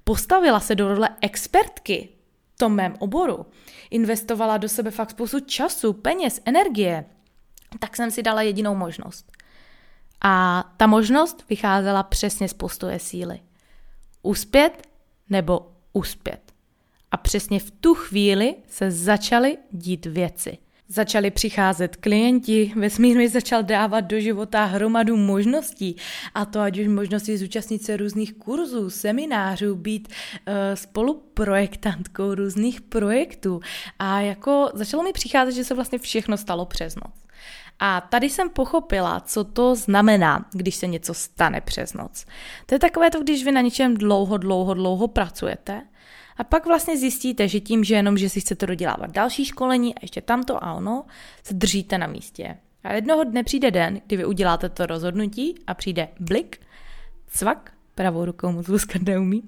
Postavila 0.05 0.61
se 0.61 0.75
do 0.75 0.95
role 0.95 1.09
expertky 1.21 2.09
v 2.55 2.59
tom 2.59 2.75
mém 2.75 2.95
oboru. 2.99 3.47
Investovala 3.91 4.57
do 4.57 4.69
sebe 4.69 4.91
fakt 4.91 5.11
spoustu 5.11 5.41
času, 5.41 5.93
peněz, 5.93 6.41
energie. 6.45 7.05
Tak 7.79 7.97
jsem 7.97 8.11
si 8.11 8.23
dala 8.23 8.43
jedinou 8.43 8.75
možnost. 8.75 9.33
A 10.21 10.65
ta 10.77 10.87
možnost 10.87 11.45
vycházela 11.49 12.03
přesně 12.03 12.49
z 12.49 12.53
postoje 12.53 12.99
síly. 12.99 13.41
Uspět 14.23 14.89
nebo 15.29 15.73
uspět. 15.93 16.53
A 17.11 17.17
přesně 17.17 17.61
v 17.61 17.71
tu 17.71 17.95
chvíli 17.95 18.55
se 18.69 18.91
začaly 18.91 19.59
dít 19.71 20.07
věci. 20.07 20.59
Začali 20.93 21.31
přicházet 21.31 21.97
klienti, 21.97 22.73
vesmír 22.77 23.17
mi 23.17 23.29
začal 23.29 23.63
dávat 23.63 24.01
do 24.01 24.21
života 24.21 24.65
hromadu 24.65 25.17
možností, 25.17 25.97
a 26.35 26.45
to 26.45 26.61
ať 26.61 26.79
už 26.79 26.89
možnosti 26.89 27.39
zúčastnit 27.39 27.83
se 27.83 27.97
různých 27.97 28.35
kurzů, 28.35 28.91
seminářů, 28.91 29.75
být 29.75 30.09
uh, 30.09 30.55
spoluprojektantkou 30.75 32.35
různých 32.35 32.81
projektů. 32.81 33.61
A 33.99 34.21
jako 34.21 34.71
začalo 34.75 35.03
mi 35.03 35.13
přicházet, 35.13 35.53
že 35.53 35.65
se 35.65 35.75
vlastně 35.75 35.99
všechno 35.99 36.37
stalo 36.37 36.67
přes 36.67 36.95
noc. 36.97 37.15
A 37.79 38.01
tady 38.01 38.31
jsem 38.31 38.51
pochopila, 38.51 39.21
co 39.21 39.45
to 39.45 39.75
znamená, 39.75 40.47
když 40.53 40.75
se 40.75 40.87
něco 40.87 41.15
stane 41.15 41.61
přes 41.61 41.95
noc. 41.95 42.25
To 42.67 42.75
je 42.75 42.79
takové 42.79 43.11
to, 43.11 43.21
když 43.21 43.45
vy 43.45 43.53
na 43.53 43.61
něčem 43.61 43.97
dlouho, 43.97 44.37
dlouho, 44.37 44.75
dlouho 44.75 45.09
pracujete 45.09 45.83
a 46.41 46.45
pak 46.45 46.67
vlastně 46.67 46.97
zjistíte, 46.97 47.49
že 47.49 47.61
tím, 47.61 47.85
že 47.85 47.95
jenom, 47.95 48.19
že 48.19 48.29
si 48.29 48.41
chcete 48.41 48.67
dodělávat 48.67 49.11
další 49.11 49.45
školení 49.45 49.95
a 49.95 49.99
ještě 50.03 50.21
tamto 50.21 50.65
a 50.65 50.75
ono, 50.75 51.05
se 51.43 51.55
držíte 51.55 51.99
na 51.99 52.07
místě. 52.07 52.57
A 52.85 52.93
jednoho 52.93 53.25
dne 53.25 53.43
přijde 53.45 53.71
den, 53.71 54.01
kdy 54.07 54.17
vy 54.17 54.25
uděláte 54.25 54.69
to 54.69 54.87
rozhodnutí 54.87 55.55
a 55.67 55.75
přijde 55.75 56.09
blik, 56.21 56.61
cvak, 57.27 57.73
pravou 57.95 58.25
rukou 58.25 58.53
moc 58.53 58.67
neumí, 59.07 59.43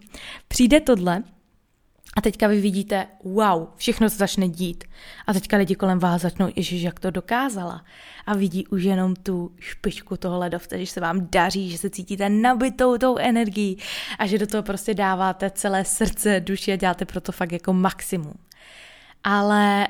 přijde 0.49 0.81
tohle 0.81 1.23
a 2.17 2.21
teďka 2.21 2.47
vy 2.47 2.61
vidíte, 2.61 3.07
wow, 3.25 3.67
všechno 3.77 4.11
se 4.11 4.17
začne 4.17 4.49
dít. 4.49 4.85
A 5.27 5.33
teďka 5.33 5.57
lidi 5.57 5.75
kolem 5.75 5.99
vás 5.99 6.23
začnou, 6.23 6.49
ježiš, 6.57 6.83
jak 6.83 7.01
to 7.01 7.11
dokázala. 7.11 7.85
A 8.27 8.35
vidí 8.35 8.67
už 8.67 8.83
jenom 8.83 9.17
tu 9.17 9.55
špičku 9.59 10.17
toho 10.17 10.39
ledovce, 10.39 10.79
že 10.79 10.93
se 10.93 11.01
vám 11.01 11.29
daří, 11.31 11.71
že 11.71 11.79
se 11.79 11.91
cítíte 11.91 12.29
nabitou 12.29 12.99
tou 12.99 13.17
energií 13.17 13.79
a 14.19 14.27
že 14.27 14.39
do 14.39 14.47
toho 14.47 14.63
prostě 14.63 14.95
dáváte 14.95 15.51
celé 15.51 15.85
srdce, 15.85 16.41
duši 16.41 16.73
a 16.73 16.77
děláte 16.77 17.05
pro 17.05 17.21
to 17.21 17.33
fakt 17.33 17.53
jako 17.53 17.73
maximum. 17.73 18.35
Ale 19.25 19.89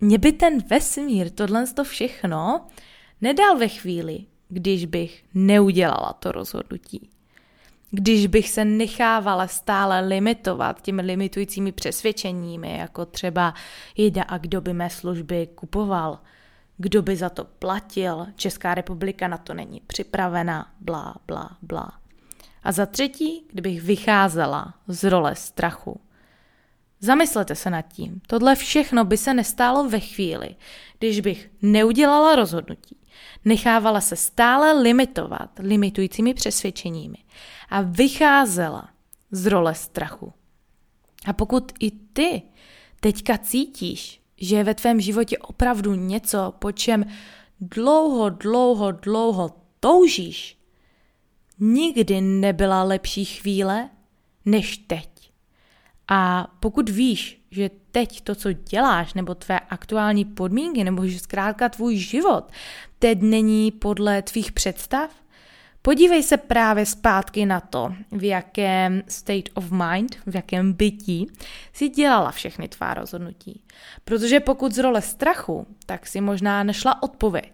mě 0.00 0.18
by 0.18 0.32
ten 0.32 0.58
vesmír, 0.58 1.30
tohle 1.30 1.66
to 1.66 1.84
všechno, 1.84 2.66
nedal 3.20 3.58
ve 3.58 3.68
chvíli, 3.68 4.24
když 4.48 4.86
bych 4.86 5.24
neudělala 5.34 6.12
to 6.12 6.32
rozhodnutí 6.32 7.10
když 7.90 8.26
bych 8.26 8.50
se 8.50 8.64
nechávala 8.64 9.46
stále 9.46 10.00
limitovat 10.00 10.82
těmi 10.82 11.02
limitujícími 11.02 11.72
přesvědčeními, 11.72 12.78
jako 12.78 13.06
třeba 13.06 13.54
jde 13.96 14.24
a 14.28 14.38
kdo 14.38 14.60
by 14.60 14.72
mé 14.72 14.90
služby 14.90 15.48
kupoval, 15.54 16.18
kdo 16.76 17.02
by 17.02 17.16
za 17.16 17.28
to 17.28 17.44
platil, 17.44 18.26
Česká 18.36 18.74
republika 18.74 19.28
na 19.28 19.38
to 19.38 19.54
není 19.54 19.80
připravena, 19.86 20.70
blá, 20.80 21.14
blá, 21.26 21.56
blá. 21.62 21.92
A 22.62 22.72
za 22.72 22.86
třetí, 22.86 23.46
kdybych 23.52 23.82
vycházela 23.82 24.74
z 24.88 25.04
role 25.10 25.36
strachu. 25.36 26.00
Zamyslete 27.00 27.54
se 27.54 27.70
nad 27.70 27.82
tím, 27.82 28.20
tohle 28.26 28.54
všechno 28.56 29.04
by 29.04 29.16
se 29.16 29.34
nestálo 29.34 29.88
ve 29.88 30.00
chvíli, 30.00 30.56
když 30.98 31.20
bych 31.20 31.50
neudělala 31.62 32.36
rozhodnutí, 32.36 32.96
nechávala 33.44 34.00
se 34.00 34.16
stále 34.16 34.82
limitovat 34.82 35.50
limitujícími 35.58 36.34
přesvědčeními 36.34 37.18
a 37.70 37.80
vycházela 37.80 38.88
z 39.30 39.46
role 39.46 39.74
strachu. 39.74 40.32
A 41.26 41.32
pokud 41.32 41.72
i 41.80 41.90
ty 41.90 42.42
teďka 43.00 43.38
cítíš, 43.38 44.20
že 44.36 44.56
je 44.56 44.64
ve 44.64 44.74
tvém 44.74 45.00
životě 45.00 45.38
opravdu 45.38 45.94
něco, 45.94 46.54
po 46.58 46.72
čem 46.72 47.04
dlouho, 47.60 48.30
dlouho, 48.30 48.92
dlouho 48.92 49.56
toužíš, 49.80 50.58
nikdy 51.58 52.20
nebyla 52.20 52.82
lepší 52.82 53.24
chvíle 53.24 53.90
než 54.44 54.76
teď. 54.76 55.32
A 56.08 56.50
pokud 56.60 56.88
víš, 56.88 57.40
že 57.50 57.70
teď 57.90 58.20
to, 58.20 58.34
co 58.34 58.52
děláš, 58.52 59.14
nebo 59.14 59.34
tvé 59.34 59.60
aktuální 59.60 60.24
podmínky, 60.24 60.84
nebo 60.84 61.06
že 61.06 61.18
zkrátka 61.18 61.68
tvůj 61.68 61.96
život 61.96 62.52
teď 62.98 63.22
není 63.22 63.70
podle 63.70 64.22
tvých 64.22 64.52
představ, 64.52 65.10
podívej 65.82 66.22
se 66.22 66.36
právě 66.36 66.86
zpátky 66.86 67.46
na 67.46 67.60
to, 67.60 67.94
v 68.12 68.24
jakém 68.24 69.02
state 69.08 69.48
of 69.54 69.70
mind, 69.70 70.16
v 70.26 70.34
jakém 70.34 70.72
bytí 70.72 71.26
si 71.72 71.88
dělala 71.88 72.30
všechny 72.30 72.68
tvá 72.68 72.94
rozhodnutí. 72.94 73.62
Protože 74.04 74.40
pokud 74.40 74.72
z 74.72 74.78
role 74.78 75.02
strachu, 75.02 75.66
tak 75.86 76.06
si 76.06 76.20
možná 76.20 76.62
nešla 76.62 77.02
odpověď. 77.02 77.52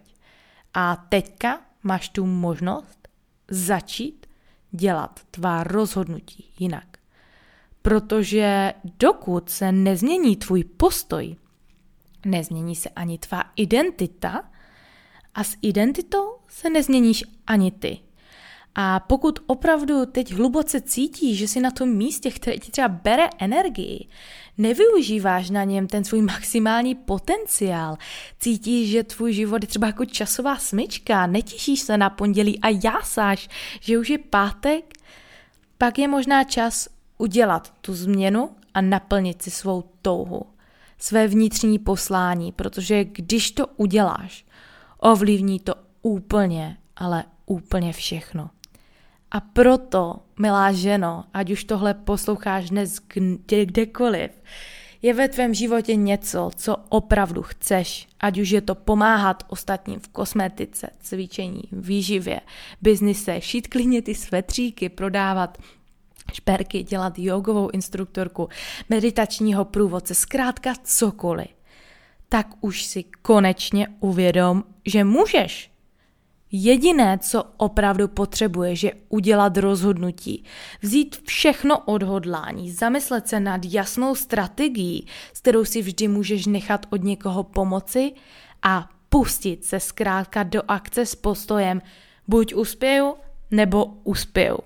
A 0.73 1.05
teďka 1.09 1.61
máš 1.83 2.09
tu 2.09 2.25
možnost 2.25 3.07
začít 3.47 4.27
dělat 4.71 5.19
tvá 5.31 5.63
rozhodnutí 5.63 6.51
jinak. 6.59 6.97
Protože 7.81 8.73
dokud 8.99 9.49
se 9.49 9.71
nezmění 9.71 10.35
tvůj 10.35 10.63
postoj, 10.63 11.35
nezmění 12.25 12.75
se 12.75 12.89
ani 12.89 13.17
tvá 13.17 13.43
identita 13.55 14.43
a 15.35 15.43
s 15.43 15.57
identitou 15.61 16.37
se 16.47 16.69
nezměníš 16.69 17.23
ani 17.47 17.71
ty. 17.71 18.06
A 18.79 18.99
pokud 18.99 19.39
opravdu 19.47 20.05
teď 20.05 20.33
hluboce 20.33 20.81
cítíš, 20.81 21.37
že 21.37 21.47
jsi 21.47 21.59
na 21.59 21.71
tom 21.71 21.89
místě, 21.89 22.31
které 22.31 22.57
ti 22.57 22.71
třeba 22.71 22.87
bere 22.87 23.29
energii, 23.39 24.07
nevyužíváš 24.57 25.49
na 25.49 25.63
něm 25.63 25.87
ten 25.87 26.03
svůj 26.03 26.21
maximální 26.33 26.95
potenciál, 26.95 27.97
cítíš, 28.39 28.89
že 28.89 29.03
tvůj 29.03 29.33
život 29.33 29.63
je 29.63 29.67
třeba 29.67 29.87
jako 29.87 30.05
časová 30.05 30.57
smyčka, 30.57 31.27
netěšíš 31.27 31.79
se 31.79 31.97
na 31.97 32.09
pondělí 32.09 32.59
a 32.59 32.79
jásáš, 32.83 33.49
že 33.79 33.97
už 33.97 34.09
je 34.09 34.17
pátek, 34.17 34.93
pak 35.77 35.99
je 35.99 36.07
možná 36.07 36.43
čas 36.43 36.87
udělat 37.17 37.73
tu 37.81 37.93
změnu 37.93 38.49
a 38.73 38.81
naplnit 38.81 39.41
si 39.41 39.51
svou 39.51 39.83
touhu, 40.01 40.41
své 40.97 41.27
vnitřní 41.27 41.79
poslání, 41.79 42.51
protože 42.51 43.03
když 43.03 43.51
to 43.51 43.67
uděláš, 43.67 44.45
ovlivní 44.99 45.59
to 45.59 45.75
úplně, 46.01 46.77
ale 46.95 47.23
úplně 47.45 47.93
všechno. 47.93 48.49
A 49.31 49.39
proto, 49.39 50.15
milá 50.39 50.71
ženo, 50.71 51.23
ať 51.33 51.51
už 51.51 51.63
tohle 51.63 51.93
posloucháš 51.93 52.69
dnes 52.69 52.99
kde, 53.13 53.65
kdekoliv, 53.65 54.31
je 55.01 55.13
ve 55.13 55.27
tvém 55.27 55.53
životě 55.53 55.95
něco, 55.95 56.51
co 56.55 56.77
opravdu 56.89 57.41
chceš, 57.41 58.07
ať 58.19 58.37
už 58.37 58.49
je 58.49 58.61
to 58.61 58.75
pomáhat 58.75 59.43
ostatním 59.47 59.99
v 59.99 60.07
kosmetice, 60.07 60.89
cvičení, 60.99 61.61
výživě, 61.71 62.41
biznise, 62.81 63.41
šít 63.41 63.67
klidně 63.67 64.01
ty 64.01 64.15
svetříky, 64.15 64.89
prodávat 64.89 65.57
šperky, 66.33 66.83
dělat 66.83 67.19
jogovou 67.19 67.69
instruktorku, 67.69 68.49
meditačního 68.89 69.65
průvodce, 69.65 70.15
zkrátka 70.15 70.73
cokoliv, 70.83 71.47
tak 72.29 72.47
už 72.61 72.85
si 72.85 73.03
konečně 73.03 73.87
uvědom, 73.99 74.63
že 74.85 75.03
můžeš. 75.03 75.71
Jediné, 76.51 77.17
co 77.17 77.43
opravdu 77.57 78.07
potřebuješ, 78.07 78.83
je 78.83 78.93
udělat 79.09 79.57
rozhodnutí, 79.57 80.43
vzít 80.81 81.17
všechno 81.25 81.79
odhodlání, 81.79 82.71
zamyslet 82.71 83.27
se 83.27 83.39
nad 83.39 83.61
jasnou 83.65 84.15
strategií, 84.15 85.07
s 85.33 85.39
kterou 85.39 85.65
si 85.65 85.81
vždy 85.81 86.07
můžeš 86.07 86.45
nechat 86.45 86.85
od 86.89 87.03
někoho 87.03 87.43
pomoci 87.43 88.11
a 88.63 88.89
pustit 89.09 89.65
se 89.65 89.79
zkrátka 89.79 90.43
do 90.43 90.61
akce 90.67 91.05
s 91.05 91.15
postojem 91.15 91.81
buď 92.27 92.53
uspěju, 92.53 93.15
nebo 93.51 93.85
uspěju. 93.85 94.57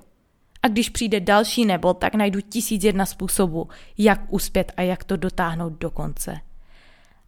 A 0.63 0.67
když 0.67 0.89
přijde 0.89 1.19
další 1.19 1.65
nebo, 1.65 1.93
tak 1.93 2.15
najdu 2.15 2.41
tisíc 2.41 2.83
jedna 2.83 3.05
způsobů, 3.05 3.69
jak 3.97 4.21
uspět 4.29 4.71
a 4.77 4.81
jak 4.81 5.03
to 5.03 5.17
dotáhnout 5.17 5.73
do 5.73 5.91
konce. 5.91 6.39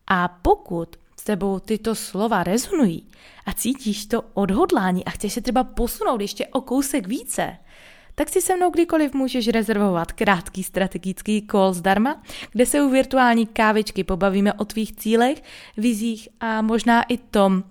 A 0.08 0.28
pokud 0.28 0.96
s 1.24 1.26
tebou 1.26 1.60
tyto 1.60 1.96
slova 1.96 2.44
rezonují 2.44 3.08
a 3.46 3.54
cítíš 3.54 4.06
to 4.06 4.22
odhodlání 4.34 5.06
a 5.06 5.10
chceš 5.10 5.34
se 5.34 5.42
třeba 5.42 5.64
posunout 5.64 6.22
ještě 6.22 6.48
o 6.48 6.62
kousek 6.62 7.08
více, 7.08 7.58
tak 8.16 8.30
si 8.30 8.42
se 8.42 8.56
mnou 8.56 8.70
kdykoliv 8.72 9.14
můžeš 9.14 9.48
rezervovat 9.48 10.12
krátký 10.12 10.64
strategický 10.64 11.48
call 11.52 11.74
zdarma, 11.74 12.24
kde 12.52 12.66
se 12.66 12.82
u 12.82 12.90
virtuální 12.90 13.46
kávičky 13.46 14.04
pobavíme 14.04 14.54
o 14.54 14.66
tvých 14.66 14.96
cílech, 14.96 15.44
vizích 15.78 16.30
a 16.40 16.62
možná 16.62 17.04
i 17.04 17.18
tom, 17.18 17.64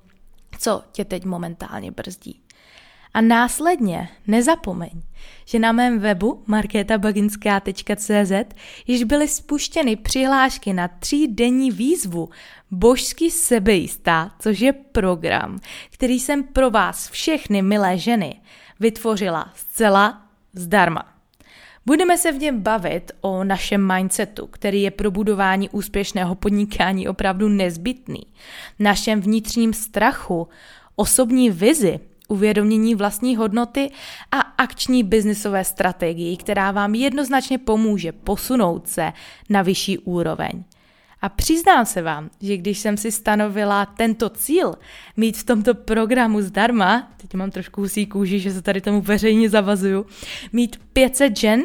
co 0.59 0.83
tě 0.93 1.05
teď 1.05 1.25
momentálně 1.25 1.91
brzdí. 1.91 2.42
A 3.15 3.21
následně 3.21 4.09
nezapomeň, 4.27 4.91
že 5.45 5.59
na 5.59 5.73
mém 5.73 5.99
webu 5.99 6.45
marketabaginská.cz 6.47 8.33
již 8.87 9.05
byly 9.05 9.29
spuštěny 9.29 9.97
přihlášky 9.97 10.73
na 10.73 10.89
třídenní 10.89 11.71
výzvu 11.71 12.31
Božsky 12.71 13.31
sebejistá, 13.31 14.31
což 14.39 14.61
je 14.61 14.73
program, 14.73 15.61
který 15.91 16.21
jsem 16.21 16.45
pro 16.45 16.71
vás 16.71 17.11
všechny 17.11 17.63
milé 17.63 17.99
ženy 17.99 18.41
vytvořila 18.81 19.53
zcela 19.55 20.23
zdarma. 20.55 21.09
Budeme 21.87 22.19
se 22.19 22.33
v 22.33 22.39
něm 22.39 22.61
bavit 22.61 23.13
o 23.21 23.45
našem 23.45 23.93
mindsetu, 23.97 24.47
který 24.47 24.83
je 24.83 24.91
pro 24.91 25.11
budování 25.11 25.71
úspěšného 25.71 26.35
podnikání 26.35 27.09
opravdu 27.09 27.49
nezbytný, 27.49 28.23
našem 28.79 29.21
vnitřním 29.21 29.73
strachu, 29.73 30.49
osobní 30.97 31.51
vizi, 31.51 32.01
uvědomění 32.33 32.95
vlastní 32.95 33.37
hodnoty 33.37 33.91
a 34.33 34.39
akční 34.39 35.03
biznisové 35.03 35.65
strategii, 35.65 36.37
která 36.37 36.71
vám 36.71 36.95
jednoznačně 36.95 37.59
pomůže 37.59 38.13
posunout 38.13 38.89
se 38.89 39.13
na 39.49 39.63
vyšší 39.63 39.99
úroveň. 39.99 40.65
A 41.23 41.29
přiznám 41.29 41.87
se 41.87 42.03
vám, 42.03 42.31
že 42.41 42.57
když 42.57 42.79
jsem 42.79 42.97
si 42.97 43.13
stanovila 43.13 43.87
tento 43.87 44.29
cíl, 44.29 44.75
mít 45.17 45.37
v 45.37 45.45
tomto 45.45 45.75
programu 45.75 46.43
zdarma, 46.43 47.13
teď 47.17 47.35
mám 47.35 47.51
trošku 47.51 47.81
husí 47.81 48.07
kůži, 48.07 48.41
že 48.41 48.53
se 48.53 48.63
tady 48.63 48.81
tomu 48.81 49.01
veřejně 49.01 49.51
zavazuju, 49.51 50.07
mít 50.53 50.81
500 50.93 51.37
žen, 51.39 51.65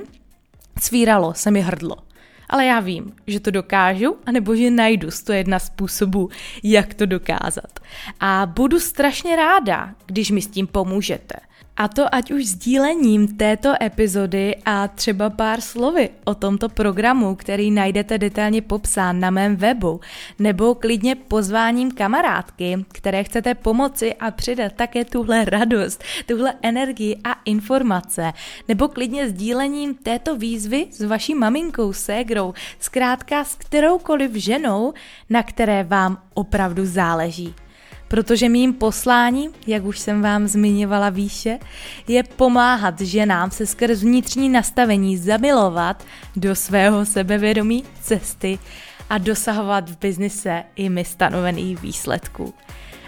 svíralo 0.81 1.33
se 1.33 1.51
mi 1.51 1.61
hrdlo. 1.61 2.06
Ale 2.49 2.65
já 2.65 2.79
vím, 2.79 3.13
že 3.27 3.39
to 3.39 3.51
dokážu, 3.51 4.17
anebo 4.25 4.55
že 4.55 4.71
najdu 4.71 5.11
jedna 5.33 5.59
způsobů, 5.59 6.29
jak 6.63 6.93
to 6.93 7.05
dokázat. 7.05 7.79
A 8.19 8.45
budu 8.45 8.79
strašně 8.79 9.35
ráda, 9.35 9.95
když 10.05 10.31
mi 10.31 10.41
s 10.41 10.47
tím 10.47 10.67
pomůžete. 10.67 11.35
A 11.77 11.87
to 11.87 12.15
ať 12.15 12.31
už 12.31 12.45
sdílením 12.45 13.27
této 13.37 13.73
epizody 13.83 14.55
a 14.65 14.87
třeba 14.87 15.29
pár 15.29 15.61
slovy 15.61 16.09
o 16.25 16.35
tomto 16.35 16.69
programu, 16.69 17.35
který 17.35 17.71
najdete 17.71 18.17
detailně 18.17 18.61
popsán 18.61 19.19
na 19.19 19.29
mém 19.29 19.55
webu, 19.55 19.99
nebo 20.39 20.75
klidně 20.75 21.15
pozváním 21.15 21.91
kamarádky, 21.91 22.85
které 22.93 23.23
chcete 23.23 23.55
pomoci 23.55 24.15
a 24.15 24.31
přidat 24.31 24.73
také 24.73 25.05
tuhle 25.05 25.45
radost, 25.45 26.03
tuhle 26.25 26.53
energii 26.61 27.17
a 27.23 27.33
informace, 27.45 28.33
nebo 28.67 28.87
klidně 28.87 29.29
sdílením 29.29 29.95
této 29.95 30.35
výzvy 30.35 30.87
s 30.91 31.01
vaší 31.01 31.35
maminkou, 31.35 31.93
ségrou, 31.93 32.53
zkrátka 32.79 33.43
s 33.43 33.55
kteroukoliv 33.55 34.31
ženou, 34.31 34.93
na 35.29 35.43
které 35.43 35.83
vám 35.83 36.21
opravdu 36.33 36.85
záleží 36.85 37.55
protože 38.07 38.49
mým 38.49 38.73
posláním, 38.73 39.51
jak 39.67 39.83
už 39.83 39.99
jsem 39.99 40.21
vám 40.21 40.47
zmiňovala 40.47 41.09
výše, 41.09 41.59
je 42.07 42.23
pomáhat 42.23 43.01
ženám 43.01 43.51
se 43.51 43.65
skrz 43.65 44.01
vnitřní 44.01 44.49
nastavení 44.49 45.17
zamilovat 45.17 46.03
do 46.35 46.55
svého 46.55 47.05
sebevědomí 47.05 47.83
cesty 48.01 48.59
a 49.09 49.17
dosahovat 49.17 49.89
v 49.89 49.99
biznise 49.99 50.63
i 50.75 50.89
mi 50.89 51.05
stanovených 51.05 51.81
výsledků. 51.81 52.53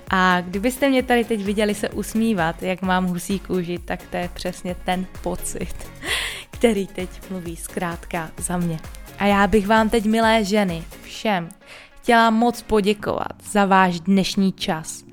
A 0.10 0.42
kdybyste 0.42 0.90
mě 0.90 1.04
tady 1.04 1.24
teď 1.24 1.44
viděli 1.44 1.76
se 1.76 1.90
usmívat, 1.90 2.64
jak 2.64 2.82
mám 2.82 3.06
husí 3.06 3.40
kůži, 3.40 3.80
tak 3.86 4.04
to 4.12 4.18
je 4.18 4.30
přesně 4.34 4.76
ten 4.86 5.06
pocit, 5.22 5.76
který 6.52 6.88
teď 6.88 7.10
mluví 7.30 7.56
zkrátka 7.56 8.32
za 8.38 8.58
mě. 8.58 8.80
A 9.20 9.26
já 9.26 9.48
bych 9.48 9.68
vám 9.68 9.90
teď, 9.90 10.06
milé 10.06 10.44
ženy, 10.44 10.84
všem 11.04 11.50
chtěla 12.10 12.30
moc 12.30 12.62
poděkovat 12.62 13.34
za 13.52 13.66
váš 13.66 14.00
dnešní 14.00 14.52
čas. 14.52 15.04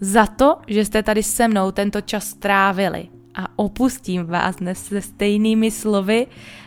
Za 0.00 0.26
to, 0.26 0.56
že 0.66 0.84
jste 0.84 1.02
tady 1.02 1.22
se 1.22 1.48
mnou 1.48 1.70
tento 1.70 2.00
čas 2.00 2.28
strávili 2.28 3.08
a 3.34 3.46
opustím 3.56 4.26
vás 4.26 4.56
dnes 4.56 4.84
se 4.84 5.02
stejnými 5.02 5.70
slovy 5.70 6.26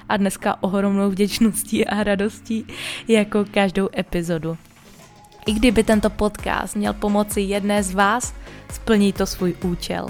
a 0.09 0.17
dneska 0.17 0.63
ohromnou 0.63 1.09
vděčností 1.09 1.87
a 1.87 2.03
radostí 2.03 2.67
jako 3.07 3.45
každou 3.51 3.89
epizodu. 3.97 4.57
I 5.47 5.53
kdyby 5.53 5.83
tento 5.83 6.09
podcast 6.09 6.75
měl 6.75 6.93
pomoci 6.93 7.41
jedné 7.41 7.83
z 7.83 7.93
vás, 7.93 8.33
splní 8.73 9.13
to 9.13 9.25
svůj 9.25 9.55
účel. 9.63 10.07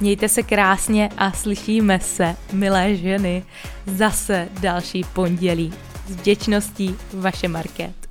Mějte 0.00 0.28
se 0.28 0.42
krásně 0.42 1.08
a 1.16 1.32
slyšíme 1.32 2.00
se, 2.00 2.36
milé 2.52 2.96
ženy, 2.96 3.44
zase 3.86 4.48
další 4.60 5.04
pondělí. 5.04 5.72
S 6.06 6.16
vděčností, 6.16 6.96
vaše 7.12 7.48
Market. 7.48 8.09